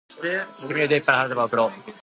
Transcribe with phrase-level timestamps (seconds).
[0.63, 1.71] 君に腕いっぱいの花束を贈ろう